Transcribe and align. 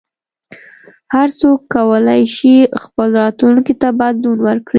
هر 1.13 1.29
څوک 1.39 1.59
کولای 1.73 2.23
شي 2.35 2.55
خپل 2.83 3.09
راتلونکي 3.21 3.73
ته 3.81 3.87
بدلون 3.99 4.37
ورکړي. 4.47 4.69